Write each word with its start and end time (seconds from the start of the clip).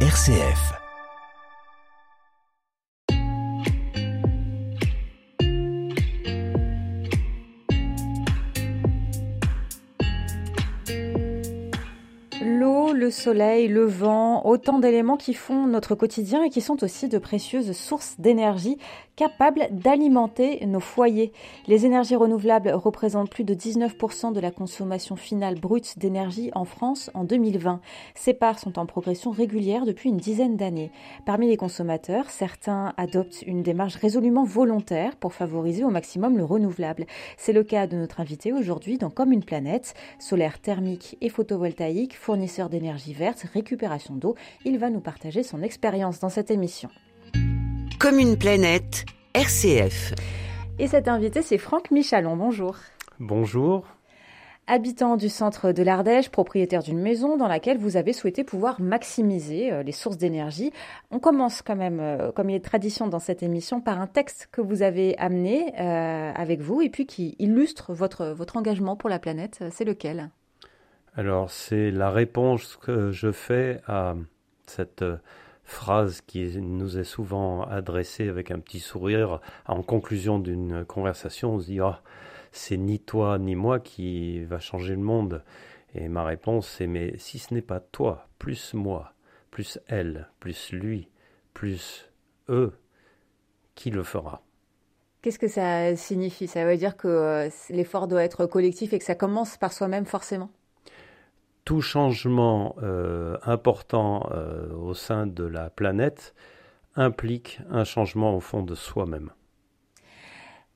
RCF. 0.00 0.85
Le 13.06 13.12
soleil, 13.12 13.68
le 13.68 13.84
vent, 13.84 14.44
autant 14.44 14.80
d'éléments 14.80 15.16
qui 15.16 15.32
font 15.32 15.68
notre 15.68 15.94
quotidien 15.94 16.42
et 16.42 16.50
qui 16.50 16.60
sont 16.60 16.82
aussi 16.82 17.06
de 17.06 17.18
précieuses 17.18 17.70
sources 17.70 18.16
d'énergie 18.18 18.78
capables 19.16 19.66
d'alimenter 19.70 20.64
nos 20.66 20.80
foyers. 20.80 21.32
Les 21.66 21.86
énergies 21.86 22.16
renouvelables 22.16 22.70
représentent 22.70 23.30
plus 23.30 23.44
de 23.44 23.54
19% 23.54 24.32
de 24.32 24.40
la 24.40 24.50
consommation 24.50 25.16
finale 25.16 25.58
brute 25.58 25.98
d'énergie 25.98 26.50
en 26.54 26.64
France 26.64 27.10
en 27.14 27.24
2020. 27.24 27.80
Ces 28.14 28.34
parts 28.34 28.58
sont 28.58 28.78
en 28.78 28.84
progression 28.84 29.30
régulière 29.30 29.86
depuis 29.86 30.10
une 30.10 30.18
dizaine 30.18 30.56
d'années. 30.56 30.92
Parmi 31.24 31.48
les 31.48 31.56
consommateurs, 31.56 32.28
certains 32.28 32.92
adoptent 32.98 33.42
une 33.46 33.62
démarche 33.62 33.96
résolument 33.96 34.44
volontaire 34.44 35.16
pour 35.16 35.32
favoriser 35.32 35.82
au 35.82 35.90
maximum 35.90 36.36
le 36.36 36.44
renouvelable. 36.44 37.06
C'est 37.38 37.54
le 37.54 37.64
cas 37.64 37.86
de 37.86 37.96
notre 37.96 38.20
invité 38.20 38.52
aujourd'hui 38.52 38.98
dans 38.98 39.10
Comme 39.10 39.32
une 39.32 39.44
planète, 39.44 39.94
solaire 40.18 40.58
thermique 40.58 41.16
et 41.22 41.30
photovoltaïque, 41.30 42.16
fournisseur 42.16 42.68
d'énergie 42.68 42.95
verte, 43.12 43.46
récupération 43.52 44.14
d'eau. 44.14 44.34
Il 44.64 44.78
va 44.78 44.90
nous 44.90 45.00
partager 45.00 45.42
son 45.42 45.62
expérience 45.62 46.20
dans 46.20 46.28
cette 46.28 46.50
émission. 46.50 46.88
Comme 47.98 48.18
une 48.18 48.36
planète, 48.36 49.04
RCF. 49.34 50.14
Et 50.78 50.86
cet 50.86 51.08
invité, 51.08 51.42
c'est 51.42 51.58
Franck 51.58 51.90
Michalon. 51.90 52.36
Bonjour. 52.36 52.76
Bonjour. 53.18 53.84
Habitant 54.68 55.16
du 55.16 55.28
centre 55.28 55.70
de 55.70 55.82
l'Ardèche, 55.84 56.28
propriétaire 56.28 56.82
d'une 56.82 56.98
maison 56.98 57.36
dans 57.36 57.46
laquelle 57.46 57.78
vous 57.78 57.96
avez 57.96 58.12
souhaité 58.12 58.42
pouvoir 58.42 58.80
maximiser 58.80 59.72
euh, 59.72 59.84
les 59.84 59.92
sources 59.92 60.16
d'énergie. 60.16 60.72
On 61.12 61.20
commence 61.20 61.62
quand 61.62 61.76
même, 61.76 62.00
euh, 62.00 62.32
comme 62.32 62.50
il 62.50 62.56
est 62.56 62.64
tradition 62.64 63.06
dans 63.06 63.20
cette 63.20 63.44
émission, 63.44 63.80
par 63.80 64.00
un 64.00 64.08
texte 64.08 64.48
que 64.50 64.60
vous 64.60 64.82
avez 64.82 65.16
amené 65.18 65.72
euh, 65.78 66.32
avec 66.34 66.60
vous 66.60 66.82
et 66.82 66.90
puis 66.90 67.06
qui 67.06 67.36
illustre 67.38 67.94
votre, 67.94 68.26
votre 68.26 68.56
engagement 68.56 68.96
pour 68.96 69.08
la 69.08 69.20
planète. 69.20 69.62
C'est 69.70 69.84
lequel? 69.84 70.30
Alors, 71.18 71.50
c'est 71.50 71.90
la 71.90 72.10
réponse 72.10 72.76
que 72.76 73.10
je 73.10 73.32
fais 73.32 73.80
à 73.86 74.14
cette 74.66 75.02
phrase 75.64 76.20
qui 76.20 76.60
nous 76.60 76.98
est 76.98 77.04
souvent 77.04 77.62
adressée 77.62 78.28
avec 78.28 78.50
un 78.50 78.58
petit 78.58 78.80
sourire 78.80 79.40
en 79.66 79.82
conclusion 79.82 80.38
d'une 80.38 80.84
conversation. 80.84 81.54
On 81.54 81.58
se 81.58 81.66
dit, 81.66 81.80
ah, 81.80 82.02
c'est 82.52 82.76
ni 82.76 83.00
toi 83.00 83.38
ni 83.38 83.56
moi 83.56 83.80
qui 83.80 84.44
va 84.44 84.58
changer 84.58 84.94
le 84.94 85.00
monde. 85.00 85.42
Et 85.94 86.08
ma 86.10 86.22
réponse 86.22 86.68
c'est, 86.68 86.86
mais 86.86 87.16
si 87.16 87.38
ce 87.38 87.54
n'est 87.54 87.62
pas 87.62 87.80
toi, 87.80 88.28
plus 88.38 88.74
moi, 88.74 89.14
plus 89.50 89.78
elle, 89.86 90.28
plus 90.38 90.70
lui, 90.72 91.08
plus 91.54 92.10
eux, 92.50 92.74
qui 93.74 93.90
le 93.90 94.02
fera? 94.02 94.42
Qu'est-ce 95.22 95.38
que 95.38 95.48
ça 95.48 95.96
signifie? 95.96 96.46
Ça 96.46 96.66
veut 96.66 96.76
dire 96.76 96.98
que 96.98 97.08
euh, 97.08 97.48
l'effort 97.70 98.06
doit 98.06 98.22
être 98.22 98.44
collectif 98.44 98.92
et 98.92 98.98
que 98.98 99.04
ça 99.04 99.14
commence 99.14 99.56
par 99.56 99.72
soi-même 99.72 100.04
forcément? 100.04 100.50
Tout 101.66 101.82
changement 101.82 102.76
euh, 102.82 103.36
important 103.44 104.30
euh, 104.30 104.72
au 104.72 104.94
sein 104.94 105.26
de 105.26 105.44
la 105.44 105.68
planète 105.68 106.32
implique 106.94 107.60
un 107.70 107.84
changement 107.84 108.34
au 108.34 108.40
fond 108.40 108.62
de 108.62 108.74
soi-même. 108.74 109.32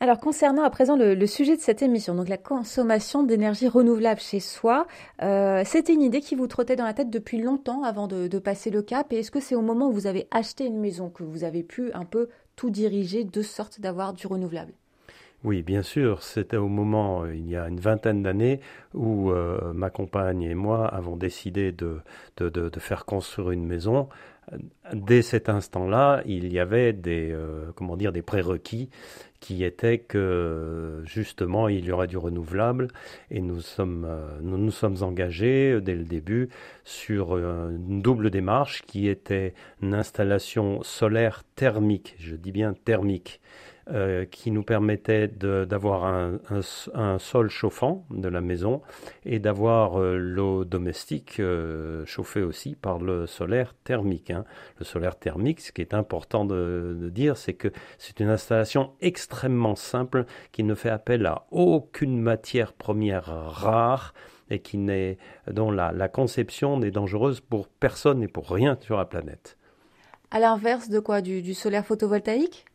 Alors 0.01 0.19
concernant 0.19 0.65
à 0.65 0.71
présent 0.71 0.97
le, 0.97 1.27
sujet 1.27 1.57
de 1.57 1.61
cette 1.61 1.83
émission, 1.83 2.15
donc 2.15 2.29
la 2.29 2.39
consommation 2.39 3.23
d'énergie 3.23 3.69
renouvelable 3.69 4.21
chez 4.21 4.41
soi, 4.41 4.87
euh, 5.23 5.63
c'était 5.65 5.95
une 5.95 6.03
idée 6.03 6.21
qui 6.21 6.35
vous 6.35 6.49
trottait 6.49 6.77
dans 6.77 6.87
la 6.87 6.95
tête 6.95 7.11
depuis 7.11 7.41
longtemps 7.41 7.85
avant 7.85 8.09
de, 8.09 8.27
de 8.27 8.39
passer 8.39 8.71
le 8.71 8.83
cap. 8.83 9.13
Et 9.13 9.21
est-ce 9.21 9.31
que 9.31 9.41
c'est 9.41 9.55
au 9.55 9.63
moment 9.63 9.89
où 9.89 9.93
vous 9.93 10.07
avez 10.09 10.27
acheté 10.33 10.67
une 10.67 10.81
maison 10.81 11.09
que 11.09 11.23
vous 11.23 11.45
avez 11.45 11.63
pu 11.63 11.93
un 11.93 12.05
peu 12.05 12.29
tout 12.57 12.71
diriger 12.71 13.25
de 13.25 13.43
sorte 13.43 13.81
d'avoir 13.81 14.13
du 14.13 14.27
renouvelable? 14.27 14.73
Oui, 15.43 15.63
bien 15.63 15.83
sûr. 15.83 16.23
C'était 16.23 16.59
au 16.59 16.69
moment, 16.69 17.23
euh, 17.25 17.35
il 17.35 17.49
y 17.49 17.57
a 17.57 17.67
une 17.67 17.81
vingtaine 17.81 18.23
d'années, 18.23 18.61
où 18.93 19.31
euh, 19.31 19.73
ma 19.73 19.89
compagne 19.89 20.43
et 20.43 20.55
moi 20.55 20.87
avons 20.87 21.17
décidé 21.17 21.73
de, 21.73 22.01
faire 22.79 23.07
construire 23.07 23.51
une 23.51 23.67
maison. 23.67 24.09
Dès 24.93 25.23
cet 25.23 25.49
instant-là, 25.49 26.23
il 26.27 26.53
y 26.53 26.59
avait 26.59 26.93
des, 26.93 27.31
euh, 27.33 27.71
comment 27.75 27.97
dire, 27.97 28.13
des 28.13 28.23
prérequis 28.23 28.91
qui 29.39 29.65
étaient 29.65 29.99
que 29.99 31.03
justement 31.05 31.69
il 31.69 31.87
y 31.87 31.93
aurait 31.93 32.09
du 32.09 32.19
renouvelable 32.19 32.89
et 33.31 33.41
nous 33.41 33.61
sommes, 33.61 34.07
nous, 34.43 34.59
nous 34.59 34.71
sommes 34.71 35.03
engagés 35.03 35.81
dès 35.81 35.95
le 35.95 36.05
début 36.05 36.51
sur 36.85 37.39
une 37.39 38.03
double 38.03 38.31
démarche 38.31 38.83
qui 38.83 39.09
était 39.09 39.55
une 39.81 39.95
installation 39.95 40.83
solaire 40.83 41.43
thermique, 41.55 42.17
je 42.19 42.37
dis 42.37 42.53
bien 42.53 42.75
thermique, 42.75 43.41
euh, 43.89 44.27
qui 44.27 44.51
nous 44.51 44.63
permettait 44.63 45.27
d'avoir 45.27 46.05
un, 46.05 47.19
sol 47.19 47.49
chauffant 47.49 48.05
de 48.11 48.29
la 48.29 48.43
maison 48.43 48.83
et 49.25 49.39
d'avoir 49.39 49.99
euh, 49.99 50.17
l'eau 50.17 50.67
domestique 50.67 51.41
euh, 51.41 52.05
chauffée 52.05 52.43
aussi 52.43 52.77
par 52.77 52.99
le 52.99 53.27
solaire 53.27 53.75
thermique. 53.83 54.31
Hein. 54.31 54.45
Le 54.79 54.85
solaire 54.85 55.19
thermique, 55.19 55.61
ce 55.61 55.73
qui 55.73 55.81
est 55.81 55.95
important 55.95 56.45
de, 56.45 57.11
dire, 57.11 57.39
c'est 57.39 57.55
que 57.55 57.69
c'est 57.97 58.21
une 58.21 58.29
installation 58.29 58.93
extrêmement 59.01 59.77
simple 59.77 60.27
qui 60.53 60.63
ne 60.63 60.75
fait 60.75 60.91
appel 60.91 61.25
à 61.25 61.47
aucune 61.51 62.21
matière 62.21 62.75
première 62.75 63.25
rare 63.25 64.13
et 64.51 64.61
qui 64.61 64.77
n'est 64.77 65.17
dont 65.51 65.71
la, 65.71 66.09
conception 66.09 66.79
n'est 66.79 66.91
dangereuse 66.91 67.41
pour 67.41 67.67
personne 67.67 68.23
et 68.23 68.29
pour 68.29 68.51
rien 68.51 68.77
sur 68.83 68.99
la 68.99 69.07
planète. 69.07 69.57
À 70.31 70.39
l'inverse 70.39 70.91
de 70.91 71.01
quoi? 71.01 71.23
Du 71.23 71.55
solaire 71.55 71.87
photovoltaïque? 71.87 72.67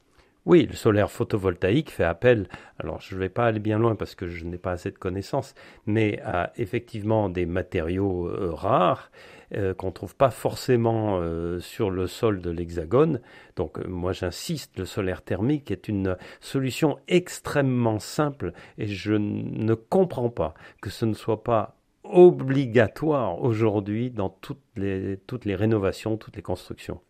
Oui, 0.45 0.67
le 0.67 0.75
solaire 0.75 1.09
photovoltaïque 1.09 1.89
fait 1.89 2.03
appel, 2.03 2.47
alors 2.77 3.01
je 3.01 3.15
ne 3.15 3.19
vais 3.19 3.29
pas 3.29 3.47
aller 3.47 3.59
bien 3.59 3.79
loin 3.79 3.95
parce 3.95 4.13
que 4.13 4.27
je 4.27 4.45
n'ai 4.45 4.59
pas 4.59 4.73
assez 4.73 4.91
de 4.91 4.97
connaissances, 4.97 5.55
mais 5.87 6.21
à 6.23 6.51
effectivement 6.57 7.29
des 7.29 7.47
matériaux 7.47 8.27
euh, 8.27 8.51
rares 8.53 9.09
euh, 9.55 9.73
qu'on 9.73 9.87
ne 9.87 9.91
trouve 9.91 10.15
pas 10.15 10.29
forcément 10.29 11.17
euh, 11.19 11.59
sur 11.59 11.89
le 11.89 12.05
sol 12.05 12.41
de 12.41 12.51
l'Hexagone. 12.51 13.21
Donc 13.55 13.83
moi 13.87 14.11
j'insiste, 14.11 14.77
le 14.77 14.85
solaire 14.85 15.23
thermique 15.23 15.71
est 15.71 15.87
une 15.87 16.15
solution 16.41 16.99
extrêmement 17.07 17.97
simple 17.97 18.53
et 18.77 18.85
je 18.85 19.13
ne 19.13 19.73
comprends 19.73 20.29
pas 20.29 20.53
que 20.79 20.91
ce 20.91 21.05
ne 21.05 21.15
soit 21.15 21.43
pas 21.43 21.75
obligatoire 22.03 23.41
aujourd'hui 23.41 24.11
dans 24.11 24.29
toutes 24.29 24.61
les, 24.75 25.17
toutes 25.25 25.45
les 25.45 25.55
rénovations, 25.55 26.17
toutes 26.17 26.35
les 26.35 26.43
constructions. 26.43 27.01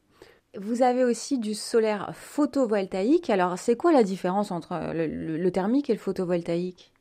Vous 0.58 0.82
avez 0.82 1.04
aussi 1.04 1.38
du 1.38 1.54
solaire 1.54 2.12
photovoltaïque. 2.14 3.30
Alors, 3.30 3.58
c'est 3.58 3.76
quoi 3.76 3.92
la 3.92 4.04
différence 4.04 4.52
entre 4.52 4.94
le, 4.94 5.50
thermique 5.50 5.90
et 5.90 5.94
le 5.94 6.00
photovoltaïque? 6.00 6.94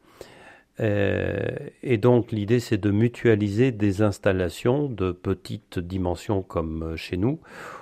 et 0.81 1.99
donc 1.99 2.31
l'idée 2.31 2.61
c'est 2.61 2.79
de 2.79 2.93
mutualiser 2.93 3.73
des 3.73 4.01
installations 4.01 4.89
de 4.89 5.11
petites 5.11 5.81
dimensions 5.81 6.43
comme 6.43 6.95
chez 6.95 7.17
nous 7.17 7.41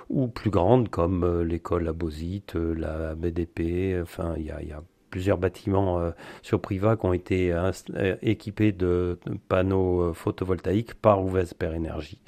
ou 0.09 0.27
plus 0.27 0.49
grandes 0.49 0.89
comme 0.89 1.43
l'école 1.43 1.89
Abosite, 1.89 2.55
la 2.55 3.13
BDP, 3.13 4.01
enfin 4.01 4.33
il 4.35 4.47
y 4.47 4.49
a, 4.49 4.81
plusieurs 5.09 5.37
bâtiments 5.37 5.99
euh, 5.99 6.11
sur 6.41 6.61
Priva 6.61 6.95
qui 6.95 7.05
ont 7.05 7.13
été 7.13 7.51
euh, 7.51 8.15
équipés 8.21 8.71
de, 8.71 9.19
panneaux 9.47 10.01
euh, 10.01 10.13
photovoltaïques 10.13 10.93
par 10.95 11.23
Ouvesper 11.23 11.73
Énergie. 11.73 12.19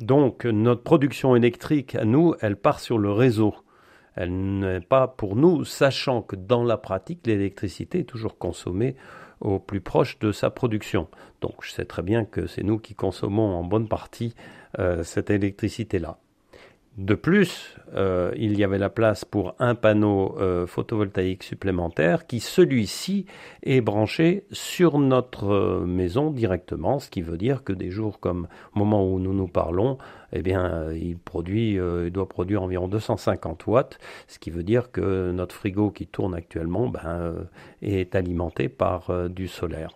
Donc 0.00 0.44
notre 0.44 0.82
production 0.82 1.36
électrique 1.36 1.94
à 1.94 2.04
nous, 2.04 2.34
elle 2.40 2.56
part 2.56 2.80
sur 2.80 2.98
le 2.98 3.10
réseau. 3.12 3.54
Elle 4.16 4.58
n'est 4.60 4.80
pas 4.80 5.08
pour 5.08 5.36
nous, 5.36 5.64
sachant 5.64 6.22
que 6.22 6.36
dans 6.36 6.64
la 6.64 6.76
pratique, 6.76 7.26
l'électricité 7.26 8.00
est 8.00 8.04
toujours 8.04 8.38
consommée 8.38 8.96
au 9.40 9.58
plus 9.58 9.80
proche 9.80 10.18
de 10.20 10.30
sa 10.32 10.50
production. 10.50 11.08
Donc 11.40 11.54
je 11.62 11.70
sais 11.70 11.84
très 11.84 12.02
bien 12.02 12.24
que 12.24 12.46
c'est 12.46 12.62
nous 12.62 12.78
qui 12.78 12.94
consommons 12.94 13.56
en 13.56 13.64
bonne 13.64 13.88
partie 13.88 14.34
cette 15.02 15.30
électricité-là. 15.30 16.18
De 16.96 17.16
plus, 17.16 17.76
euh, 17.96 18.32
il 18.36 18.56
y 18.56 18.62
avait 18.62 18.78
la 18.78 18.88
place 18.88 19.24
pour 19.24 19.56
un 19.58 19.74
panneau 19.74 20.36
euh, 20.38 20.64
photovoltaïque 20.64 21.42
supplémentaire 21.42 22.28
qui, 22.28 22.38
celui-ci, 22.38 23.26
est 23.64 23.80
branché 23.80 24.46
sur 24.52 25.00
notre 25.00 25.52
euh, 25.52 25.86
maison 25.86 26.30
directement, 26.30 27.00
ce 27.00 27.10
qui 27.10 27.20
veut 27.20 27.36
dire 27.36 27.64
que 27.64 27.72
des 27.72 27.90
jours 27.90 28.20
comme 28.20 28.46
au 28.76 28.78
moment 28.78 29.04
où 29.04 29.18
nous 29.18 29.34
nous 29.34 29.48
parlons, 29.48 29.98
eh 30.32 30.40
bien, 30.40 30.92
il 30.92 31.18
produit, 31.18 31.74
il 31.74 32.10
doit 32.10 32.28
produire 32.28 32.62
environ 32.62 32.86
250 32.86 33.66
watts, 33.66 33.98
ce 34.28 34.38
qui 34.38 34.50
veut 34.50 34.62
dire 34.62 34.92
que 34.92 35.32
notre 35.32 35.54
frigo 35.54 35.90
qui 35.90 36.06
tourne 36.06 36.34
actuellement 36.34 36.88
ben, 36.88 37.34
est 37.82 38.14
alimenté 38.14 38.68
par 38.68 39.28
du 39.28 39.48
solaire. 39.48 39.90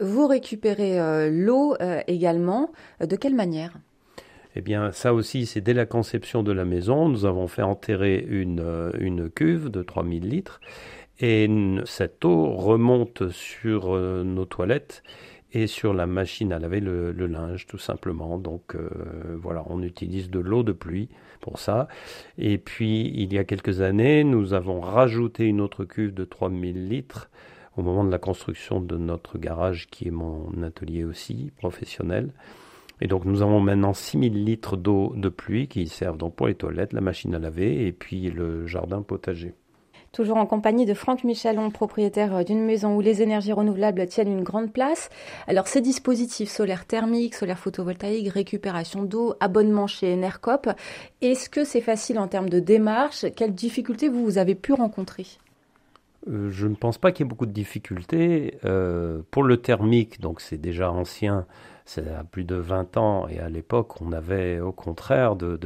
Vous 0.00 0.26
récupérez 0.26 1.30
l'eau 1.30 1.74
également. 2.06 2.70
De 3.00 3.16
quelle 3.16 3.34
manière? 3.34 3.72
Eh 4.54 4.60
bien, 4.60 4.92
ça 4.92 5.14
aussi, 5.14 5.46
c'est 5.46 5.60
dès 5.60 5.74
la 5.74 5.86
conception 5.86 6.42
de 6.42 6.52
la 6.52 6.64
maison. 6.64 7.08
Nous 7.08 7.24
avons 7.24 7.48
fait 7.48 7.62
enterrer 7.62 8.24
une, 8.28 8.60
euh, 8.60 9.28
cuve 9.34 9.70
de 9.70 9.82
3000 9.82 10.28
litres 10.28 10.60
et 11.20 11.48
cette 11.84 12.24
eau 12.24 12.50
remonte 12.52 13.30
sur 13.30 13.94
euh, 13.94 14.24
nos 14.24 14.44
toilettes 14.44 15.02
et 15.52 15.66
sur 15.66 15.94
la 15.94 16.06
machine 16.06 16.52
à 16.52 16.58
laver 16.58 16.80
le, 16.80 17.12
linge, 17.12 17.66
tout 17.66 17.78
simplement. 17.78 18.38
Donc 18.38 18.74
euh, 18.74 18.88
voilà, 19.40 19.64
on 19.68 19.82
utilise 19.82 20.30
de 20.30 20.40
l'eau 20.40 20.62
de 20.62 20.72
pluie 20.72 21.08
pour 21.40 21.58
ça. 21.58 21.88
Et 22.38 22.58
puis, 22.58 23.12
il 23.14 23.32
y 23.32 23.38
a 23.38 23.44
quelques 23.44 23.80
années, 23.80 24.24
nous 24.24 24.54
avons 24.54 24.80
rajouté 24.80 25.44
une 25.44 25.60
autre 25.60 25.84
cuve 25.84 26.14
de 26.14 26.24
3000 26.24 26.88
litres 26.88 27.30
au 27.76 27.82
moment 27.82 28.04
de 28.04 28.10
la 28.10 28.18
construction 28.18 28.80
de 28.80 28.96
notre 28.96 29.38
garage, 29.38 29.86
qui 29.88 30.08
est 30.08 30.12
mon 30.12 30.62
atelier 30.62 31.04
aussi 31.04 31.52
professionnel. 31.56 32.32
Et 33.02 33.08
donc 33.08 33.24
nous 33.24 33.42
avons 33.42 33.58
maintenant 33.58 33.94
6000 33.94 34.44
litres 34.44 34.76
d'eau 34.76 35.12
de 35.16 35.28
pluie 35.28 35.66
qui 35.66 35.88
servent 35.88 36.16
donc 36.16 36.36
pour 36.36 36.46
les 36.46 36.54
toilettes, 36.54 36.92
la 36.92 37.00
machine 37.00 37.34
à 37.34 37.40
laver 37.40 37.84
et 37.84 37.90
puis 37.90 38.30
le 38.30 38.64
jardin 38.68 39.02
potager. 39.02 39.54
Toujours 40.12 40.36
en 40.36 40.46
compagnie 40.46 40.86
de 40.86 40.94
Franck 40.94 41.24
Michelon, 41.24 41.70
propriétaire 41.70 42.44
d'une 42.44 42.64
maison 42.64 42.94
où 42.94 43.00
les 43.00 43.20
énergies 43.20 43.52
renouvelables 43.52 44.06
tiennent 44.06 44.30
une 44.30 44.44
grande 44.44 44.72
place. 44.72 45.10
Alors 45.48 45.66
ces 45.66 45.80
dispositifs 45.80 46.48
solaires 46.48 46.86
thermiques, 46.86 47.34
solaires 47.34 47.58
photovoltaïques, 47.58 48.28
récupération 48.28 49.02
d'eau, 49.02 49.34
abonnement 49.40 49.88
chez 49.88 50.14
Enercop, 50.14 50.68
est-ce 51.22 51.50
que 51.50 51.64
c'est 51.64 51.80
facile 51.80 52.20
en 52.20 52.28
termes 52.28 52.50
de 52.50 52.60
démarche? 52.60 53.26
Quelles 53.34 53.54
difficultés 53.54 54.08
vous, 54.08 54.22
vous 54.22 54.38
avez 54.38 54.54
pu 54.54 54.74
rencontrer? 54.74 55.26
Euh, 56.28 56.50
je 56.52 56.68
ne 56.68 56.76
pense 56.76 56.98
pas 56.98 57.10
qu'il 57.10 57.24
y 57.24 57.26
ait 57.26 57.28
beaucoup 57.28 57.46
de 57.46 57.52
difficultés. 57.52 58.58
Euh, 58.64 59.22
pour 59.32 59.42
le 59.42 59.56
thermique, 59.56 60.20
donc 60.20 60.40
c'est 60.40 60.58
déjà 60.58 60.92
ancien, 60.92 61.46
c'est 61.84 62.08
à 62.08 62.24
plus 62.24 62.44
de 62.44 62.54
20 62.54 62.96
ans, 62.96 63.28
et 63.28 63.38
à 63.38 63.48
l'époque, 63.48 64.00
on 64.00 64.12
avait 64.12 64.60
au 64.60 64.72
contraire 64.72 65.36
de, 65.36 65.56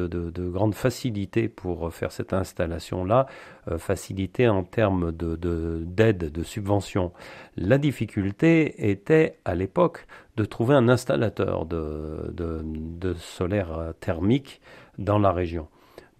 grandes 0.50 0.74
facilités 0.74 1.48
pour 1.48 1.92
faire 1.92 2.12
cette 2.12 2.32
installation-là, 2.32 3.26
euh, 3.70 3.78
facilité 3.78 4.48
en 4.48 4.62
termes 4.62 5.12
d'aide, 5.12 6.30
de, 6.32 6.42
subvention. 6.42 7.12
La 7.56 7.78
difficulté 7.78 8.90
était 8.90 9.38
à 9.44 9.54
l'époque 9.54 10.06
de 10.36 10.44
trouver 10.44 10.74
un 10.74 10.88
installateur 10.88 11.66
de, 11.66 13.14
solaire 13.18 13.92
thermique 14.00 14.60
dans 14.98 15.18
la 15.18 15.32
région. 15.32 15.68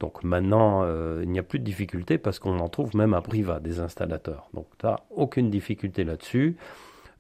Donc 0.01 0.25
maintenant, 0.25 0.83
euh, 0.85 1.21
il 1.23 1.31
n'y 1.31 1.39
a 1.39 1.43
plus 1.43 1.59
de 1.59 1.65
difficulté 1.65 2.19
parce 2.19 2.39
qu'on 2.39 2.59
en 2.59 2.69
trouve 2.69 2.95
même 2.95 3.15
à 3.15 3.23
Priva 3.23 3.61
des 3.61 3.81
installateurs. 3.81 4.49
Donc 4.53 4.67
tu 4.79 4.87
n'as 4.87 4.99
aucune 5.11 5.51
difficulté 5.51 6.05
là-dessus. 6.05 6.57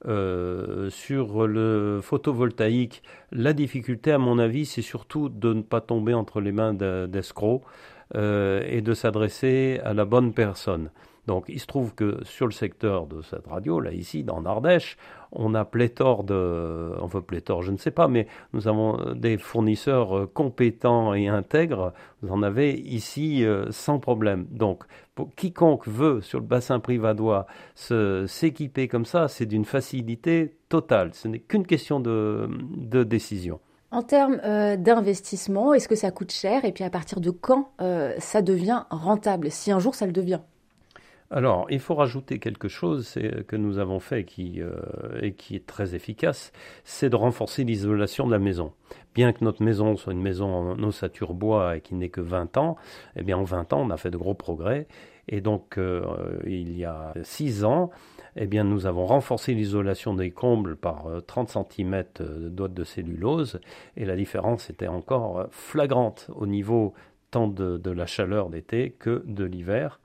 Euh, 0.06 0.88
sur 0.90 1.48
le 1.48 2.00
photovoltaïque, 2.02 3.02
la 3.32 3.52
difficulté, 3.52 4.12
à 4.12 4.18
mon 4.18 4.38
avis, 4.38 4.64
c'est 4.64 4.82
surtout 4.82 5.28
de 5.28 5.52
ne 5.52 5.62
pas 5.62 5.80
tomber 5.80 6.14
entre 6.14 6.40
les 6.40 6.52
mains 6.52 6.74
d'escrocs 6.74 7.62
euh, 8.14 8.62
et 8.68 8.82
de 8.82 8.94
s'adresser 8.94 9.80
à 9.84 9.94
la 9.94 10.04
bonne 10.04 10.32
personne. 10.32 10.90
Donc 11.26 11.46
il 11.48 11.58
se 11.58 11.66
trouve 11.66 11.94
que 11.94 12.20
sur 12.24 12.46
le 12.46 12.52
secteur 12.52 13.06
de 13.06 13.22
cette 13.22 13.46
radio, 13.46 13.80
là 13.80 13.92
ici, 13.92 14.22
dans 14.22 14.40
l'Ardèche, 14.40 14.96
on 15.32 15.54
a 15.54 15.64
pléthore 15.64 16.22
de, 16.22 16.92
enfin 17.00 17.20
pléthore, 17.20 17.62
je 17.62 17.72
ne 17.72 17.76
sais 17.76 17.90
pas, 17.90 18.06
mais 18.06 18.28
nous 18.52 18.68
avons 18.68 19.14
des 19.14 19.36
fournisseurs 19.36 20.16
euh, 20.16 20.30
compétents 20.32 21.14
et 21.14 21.26
intègres. 21.28 21.92
Vous 22.22 22.32
en 22.32 22.42
avez 22.42 22.74
ici 22.74 23.44
euh, 23.44 23.66
sans 23.70 23.98
problème. 23.98 24.46
Donc 24.50 24.84
quiconque 25.36 25.88
veut 25.88 26.20
sur 26.20 26.38
le 26.38 26.46
bassin 26.46 26.78
privadois 26.78 27.46
s'équiper 27.74 28.86
comme 28.86 29.06
ça, 29.06 29.28
c'est 29.28 29.46
d'une 29.46 29.64
facilité 29.64 30.56
totale. 30.68 31.10
Ce 31.14 31.26
n'est 31.26 31.38
qu'une 31.38 31.66
question 31.66 32.00
de, 32.00 32.48
décision. 33.04 33.58
En 33.90 34.02
termes 34.02 34.40
euh, 34.44 34.76
d'investissement, 34.76 35.72
est-ce 35.72 35.88
que 35.88 35.94
ça 35.94 36.10
coûte 36.10 36.32
cher? 36.32 36.64
Et 36.64 36.72
puis 36.72 36.84
à 36.84 36.90
partir 36.90 37.20
de 37.20 37.30
quand 37.30 37.70
ça 38.18 38.42
devient 38.42 38.84
rentable? 38.90 39.50
Si 39.50 39.72
un 39.72 39.78
jour 39.78 39.94
ça 39.94 40.06
le 40.06 40.12
devient? 40.12 40.40
Alors, 41.30 41.66
il 41.70 41.80
faut 41.80 41.96
rajouter 41.96 42.38
quelque 42.38 42.68
chose 42.68 43.18
que 43.48 43.56
nous 43.56 43.78
avons 43.78 43.98
fait 43.98 44.24
euh, 44.38 45.20
et 45.20 45.32
qui 45.32 45.56
est 45.56 45.66
très 45.66 45.96
efficace, 45.96 46.52
c'est 46.84 47.10
de 47.10 47.16
renforcer 47.16 47.64
l'isolation 47.64 48.26
de 48.26 48.32
la 48.32 48.38
maison. 48.38 48.72
Bien 49.14 49.32
que 49.32 49.44
notre 49.44 49.62
maison 49.62 49.96
soit 49.96 50.12
une 50.12 50.22
maison 50.22 50.46
en 50.46 50.82
ossature 50.84 51.34
bois 51.34 51.76
et 51.76 51.80
qui 51.80 51.94
n'ait 51.96 52.10
que 52.10 52.20
20 52.20 52.56
ans, 52.58 52.76
eh 53.16 53.24
bien 53.24 53.38
en 53.38 53.42
20 53.42 53.72
ans, 53.72 53.80
on 53.80 53.90
a 53.90 53.96
fait 53.96 54.10
de 54.10 54.16
gros 54.16 54.34
progrès. 54.34 54.86
Et 55.28 55.40
donc, 55.40 55.78
euh, 55.78 56.38
il 56.46 56.78
y 56.78 56.84
a 56.84 57.12
6 57.24 57.64
ans, 57.64 57.90
eh 58.36 58.46
bien, 58.46 58.62
nous 58.62 58.86
avons 58.86 59.06
renforcé 59.06 59.54
l'isolation 59.54 60.14
des 60.14 60.30
combles 60.30 60.76
par 60.76 61.06
30 61.26 61.56
euh, 61.56 61.62
cm 61.68 62.04
doigts 62.50 62.68
de 62.68 62.84
cellulose. 62.84 63.60
Et 63.96 64.04
la 64.04 64.14
différence 64.14 64.70
était 64.70 64.86
encore 64.86 65.48
flagrante 65.50 66.30
au 66.36 66.46
niveau 66.46 66.94
tant 67.32 67.48
de 67.48 67.90
la 67.90 68.06
chaleur 68.06 68.48
d'été 68.48 68.94
que 68.96 69.24
de 69.26 69.44
l'hiver. 69.44 69.98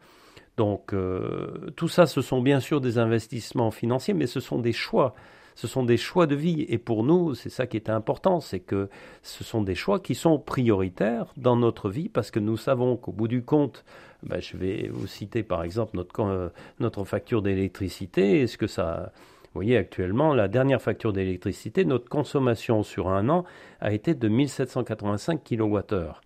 Donc 0.62 0.94
euh, 0.94 1.72
tout 1.76 1.88
ça, 1.88 2.06
ce 2.06 2.22
sont 2.22 2.40
bien 2.40 2.60
sûr 2.60 2.82
des 2.82 3.00
investissements 3.00 3.72
financiers, 3.72 4.14
mais 4.14 4.28
ce 4.28 4.40
sont 4.40 4.60
des 4.60 4.74
choix. 4.74 5.16
Ce 5.56 5.66
sont 5.66 5.82
des 5.82 5.98
choix 5.98 6.28
de 6.28 6.36
vie. 6.36 6.68
Et 6.70 6.78
pour 6.78 7.04
nous, 7.04 7.34
c'est 7.34 7.50
ça 7.50 7.66
qui 7.66 7.78
est 7.78 7.90
important, 7.90 8.40
c'est 8.42 8.60
que 8.60 8.88
ce 9.24 9.44
sont 9.44 9.64
des 9.64 9.74
choix 9.74 10.00
qui 10.00 10.14
sont 10.14 10.38
prioritaires 10.38 11.34
dans 11.36 11.56
notre 11.56 11.90
vie, 11.90 12.10
parce 12.10 12.30
que 12.30 12.40
nous 12.40 12.58
savons 12.58 12.96
qu'au 12.96 13.12
bout 13.12 13.28
du 13.28 13.44
compte, 13.44 13.84
ben, 14.22 14.40
je 14.40 14.56
vais 14.56 14.88
vous 14.94 15.08
citer 15.08 15.42
par 15.42 15.64
exemple 15.64 15.98
notre, 15.98 16.20
euh, 16.20 16.50
notre 16.80 17.06
facture 17.06 17.42
d'électricité. 17.42 18.42
Est-ce 18.42 18.60
que 18.60 18.68
ça... 18.68 19.14
Vous 19.46 19.58
voyez, 19.62 19.78
actuellement, 19.78 20.36
la 20.36 20.48
dernière 20.48 20.80
facture 20.80 21.12
d'électricité, 21.12 21.86
notre 21.86 22.08
consommation 22.08 22.84
sur 22.84 23.10
un 23.10 23.30
an 23.30 23.46
a 23.80 23.94
été 23.94 24.14
de 24.14 24.28
1785 24.28 25.42
kWh 25.44 26.22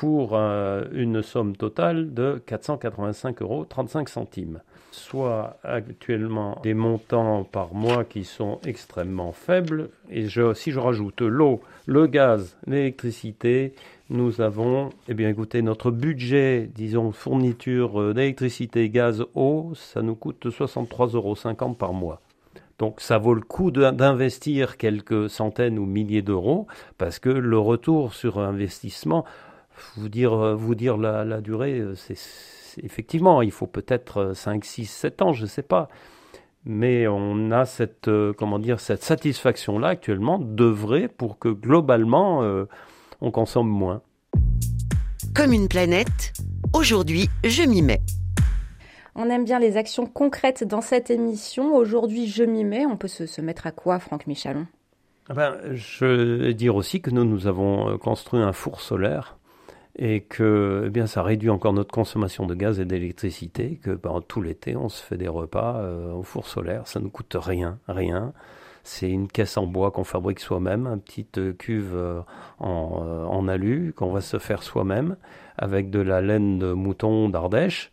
pour 0.00 0.30
euh, 0.32 0.84
une 0.92 1.20
somme 1.20 1.54
totale 1.54 2.14
de 2.14 2.40
485 2.46 3.42
euros 3.42 3.66
35 3.66 4.08
centimes, 4.08 4.60
soit 4.92 5.58
actuellement 5.62 6.58
des 6.62 6.72
montants 6.72 7.44
par 7.44 7.74
mois 7.74 8.04
qui 8.04 8.24
sont 8.24 8.60
extrêmement 8.64 9.32
faibles. 9.32 9.90
Et 10.08 10.26
si 10.54 10.70
je 10.70 10.78
rajoute 10.78 11.20
l'eau, 11.20 11.60
le 11.84 12.06
gaz, 12.06 12.56
l'électricité, 12.66 13.74
nous 14.08 14.40
avons, 14.40 14.88
eh 15.06 15.12
bien 15.12 15.28
écoutez, 15.28 15.60
notre 15.60 15.90
budget, 15.90 16.70
disons, 16.74 17.12
fourniture 17.12 18.00
euh, 18.00 18.14
d'électricité, 18.14 18.88
gaz, 18.88 19.26
eau, 19.34 19.72
ça 19.74 20.00
nous 20.00 20.14
coûte 20.14 20.46
63,50 20.46 21.14
euros 21.14 21.74
par 21.74 21.92
mois. 21.92 22.22
Donc 22.78 23.02
ça 23.02 23.18
vaut 23.18 23.34
le 23.34 23.42
coup 23.42 23.70
d'investir 23.70 24.78
quelques 24.78 25.28
centaines 25.28 25.78
ou 25.78 25.84
milliers 25.84 26.22
d'euros 26.22 26.66
parce 26.96 27.18
que 27.18 27.28
le 27.28 27.58
retour 27.58 28.14
sur 28.14 28.38
investissement, 28.38 29.26
vous 29.96 30.08
dire, 30.08 30.32
euh, 30.32 30.54
vous 30.54 30.74
dire 30.74 30.96
la, 30.96 31.40
durée, 31.40 31.78
euh, 31.78 31.94
c'est 31.94 32.16
effectivement, 32.82 33.42
il 33.42 33.50
faut 33.50 33.66
peut-être 33.66 34.32
5, 34.34 34.64
6, 34.64 34.86
7 34.86 35.22
ans, 35.22 35.32
je 35.32 35.42
ne 35.42 35.46
sais 35.46 35.62
pas. 35.62 35.88
Mais 36.64 37.08
on 37.08 37.50
a 37.50 37.64
cette, 37.64 38.08
euh, 38.08 38.32
comment 38.32 38.58
dire, 38.58 38.80
cette 38.80 39.02
satisfaction-là 39.02 39.88
actuellement 39.88 40.38
d'œuvrer 40.38 41.08
pour 41.08 41.38
que 41.38 41.48
globalement, 41.48 42.42
on 43.20 43.30
consomme 43.30 43.68
moins. 43.68 44.02
Comme 45.34 45.52
une 45.52 45.68
planète, 45.68 46.32
aujourd'hui, 46.74 47.28
je 47.44 47.62
m'y 47.62 47.82
mets. 47.82 48.02
On 49.14 49.28
aime 49.28 49.44
bien 49.44 49.58
les 49.58 49.76
actions 49.76 50.06
concrètes 50.06 50.64
dans 50.64 50.80
cette 50.80 51.10
émission. 51.10 51.74
Aujourd'hui, 51.74 52.28
je 52.28 52.44
m'y 52.44 52.64
mets. 52.64 52.86
On 52.86 52.96
peut 52.96 53.08
se, 53.08 53.40
mettre 53.40 53.66
à 53.66 53.72
quoi, 53.72 53.98
Franck 53.98 54.26
Michalon? 54.26 54.66
Ah 55.28 55.34
ben, 55.34 55.56
Je 55.72 56.04
veux 56.04 56.54
dire 56.54 56.76
aussi 56.76 57.00
que 57.00 57.10
nous, 57.10 57.24
nous 57.24 57.46
avons 57.46 57.98
construit 57.98 58.40
un 58.40 58.52
four 58.52 58.80
solaire 58.80 59.39
et 60.02 60.22
que 60.22 60.84
eh 60.86 60.90
bien, 60.90 61.06
ça 61.06 61.22
réduit 61.22 61.50
encore 61.50 61.74
notre 61.74 61.92
consommation 61.92 62.46
de 62.46 62.54
gaz 62.54 62.80
et 62.80 62.86
d'électricité, 62.86 63.78
que 63.82 63.90
ben, 63.90 64.22
tout 64.26 64.40
l'été, 64.40 64.74
on 64.74 64.88
se 64.88 65.02
fait 65.02 65.18
des 65.18 65.28
repas 65.28 65.76
euh, 65.76 66.14
au 66.14 66.22
four 66.22 66.46
solaire. 66.46 66.88
Ça 66.88 67.00
ne 67.00 67.08
coûte 67.08 67.36
rien, 67.38 67.78
rien. 67.86 68.32
C'est 68.82 69.10
une 69.10 69.28
caisse 69.28 69.58
en 69.58 69.66
bois 69.66 69.90
qu'on 69.90 70.04
fabrique 70.04 70.40
soi-même, 70.40 70.86
une 70.86 71.00
petite 71.02 71.36
euh, 71.36 71.52
cuve 71.52 71.94
euh, 71.94 72.22
en, 72.60 73.26
en 73.28 73.46
alu 73.46 73.92
qu'on 73.94 74.10
va 74.10 74.22
se 74.22 74.38
faire 74.38 74.62
soi-même 74.62 75.16
avec 75.58 75.90
de 75.90 76.00
la 76.00 76.22
laine 76.22 76.58
de 76.58 76.72
mouton 76.72 77.28
d'Ardèche. 77.28 77.92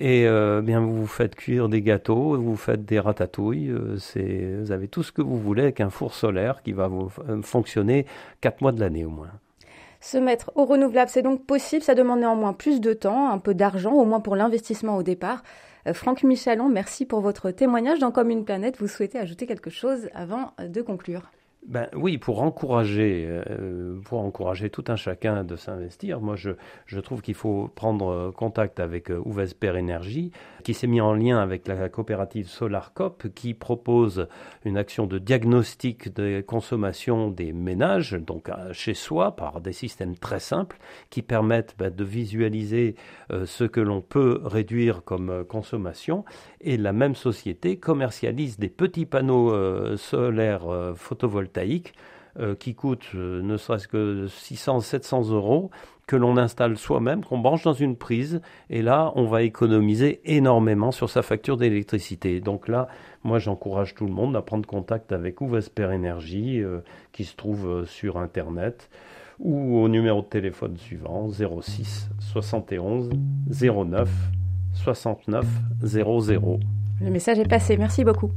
Et 0.00 0.28
bien 0.62 0.80
vous 0.80 1.08
faites 1.08 1.34
cuire 1.34 1.68
des 1.68 1.82
gâteaux, 1.82 2.40
vous 2.40 2.54
faites 2.54 2.84
des 2.84 3.00
ratatouilles, 3.00 3.72
vous 3.72 4.70
avez 4.70 4.86
tout 4.86 5.02
ce 5.02 5.10
que 5.10 5.22
vous 5.22 5.36
voulez 5.36 5.62
avec 5.62 5.80
un 5.80 5.90
four 5.90 6.14
solaire 6.14 6.62
qui 6.62 6.70
va 6.70 6.86
vous 6.86 7.10
fonctionner 7.42 8.06
quatre 8.40 8.60
mois 8.60 8.70
de 8.70 8.78
l'année 8.78 9.04
au 9.04 9.10
moins. 9.10 9.32
Se 10.00 10.16
mettre 10.18 10.52
au 10.54 10.64
renouvelable, 10.64 11.10
c'est 11.10 11.22
donc 11.22 11.44
possible, 11.44 11.82
ça 11.82 11.94
demande 11.94 12.20
néanmoins 12.20 12.52
plus 12.52 12.80
de 12.80 12.92
temps, 12.92 13.30
un 13.30 13.38
peu 13.38 13.54
d'argent, 13.54 13.92
au 13.92 14.04
moins 14.04 14.20
pour 14.20 14.36
l'investissement 14.36 14.96
au 14.96 15.02
départ. 15.02 15.42
Euh, 15.86 15.94
Franck 15.94 16.22
Michalon, 16.22 16.68
merci 16.68 17.04
pour 17.04 17.20
votre 17.20 17.50
témoignage 17.50 17.98
dans 17.98 18.12
Comme 18.12 18.30
une 18.30 18.44
planète. 18.44 18.78
Vous 18.78 18.88
souhaitez 18.88 19.18
ajouter 19.18 19.46
quelque 19.46 19.70
chose 19.70 20.08
avant 20.14 20.52
de 20.60 20.82
conclure 20.82 21.30
ben, 21.68 21.86
oui, 21.94 22.16
pour 22.16 22.40
encourager, 22.42 23.26
euh, 23.28 24.00
pour 24.06 24.20
encourager 24.20 24.70
tout 24.70 24.84
un 24.88 24.96
chacun 24.96 25.44
de 25.44 25.54
s'investir, 25.54 26.18
moi 26.22 26.34
je, 26.34 26.52
je 26.86 26.98
trouve 26.98 27.20
qu'il 27.20 27.34
faut 27.34 27.70
prendre 27.74 28.30
contact 28.30 28.80
avec 28.80 29.10
euh, 29.10 29.20
Ouvesper 29.26 29.76
Énergie, 29.76 30.32
qui 30.64 30.72
s'est 30.72 30.86
mis 30.86 31.02
en 31.02 31.12
lien 31.12 31.38
avec 31.38 31.68
la 31.68 31.90
coopérative 31.90 32.48
SolarCop, 32.48 33.28
qui 33.34 33.52
propose 33.52 34.28
une 34.64 34.78
action 34.78 35.06
de 35.06 35.18
diagnostic 35.18 36.14
de 36.14 36.40
consommation 36.40 37.28
des 37.28 37.52
ménages, 37.52 38.12
donc 38.14 38.50
chez 38.72 38.94
soi, 38.94 39.36
par 39.36 39.60
des 39.60 39.74
systèmes 39.74 40.16
très 40.16 40.40
simples, 40.40 40.78
qui 41.10 41.20
permettent 41.20 41.74
ben, 41.78 41.94
de 41.94 42.04
visualiser 42.04 42.94
euh, 43.30 43.44
ce 43.44 43.64
que 43.64 43.80
l'on 43.82 44.00
peut 44.00 44.40
réduire 44.42 45.04
comme 45.04 45.44
consommation. 45.46 46.24
Et 46.62 46.78
la 46.78 46.94
même 46.94 47.14
société 47.14 47.76
commercialise 47.76 48.58
des 48.58 48.70
petits 48.70 49.06
panneaux 49.06 49.96
solaires 49.96 50.94
photovoltaïques 50.96 51.57
euh, 52.40 52.54
qui 52.54 52.74
coûte 52.74 53.04
euh, 53.16 53.42
ne 53.42 53.56
serait-ce 53.56 53.88
que 53.88 54.26
600-700 54.28 55.32
euros, 55.32 55.70
que 56.06 56.14
l'on 56.14 56.36
installe 56.36 56.76
soi-même, 56.76 57.24
qu'on 57.24 57.38
branche 57.38 57.64
dans 57.64 57.72
une 57.72 57.96
prise, 57.96 58.40
et 58.70 58.80
là, 58.80 59.12
on 59.16 59.24
va 59.24 59.42
économiser 59.42 60.20
énormément 60.24 60.92
sur 60.92 61.10
sa 61.10 61.22
facture 61.22 61.56
d'électricité. 61.56 62.40
Donc 62.40 62.68
là, 62.68 62.86
moi, 63.24 63.40
j'encourage 63.40 63.96
tout 63.96 64.06
le 64.06 64.12
monde 64.12 64.36
à 64.36 64.42
prendre 64.42 64.68
contact 64.68 65.10
avec 65.10 65.40
Ouvesper 65.40 65.90
Énergie, 65.92 66.60
euh, 66.60 66.78
qui 67.10 67.24
se 67.24 67.34
trouve 67.34 67.84
sur 67.86 68.18
Internet, 68.18 68.88
ou 69.40 69.78
au 69.78 69.88
numéro 69.88 70.22
de 70.22 70.26
téléphone 70.26 70.76
suivant, 70.76 71.28
06 71.28 72.08
71 72.20 73.10
09 73.50 74.08
69 74.74 75.44
00. 75.82 76.60
Le 77.00 77.10
message 77.10 77.40
est 77.40 77.48
passé, 77.48 77.76
merci 77.76 78.04
beaucoup. 78.04 78.30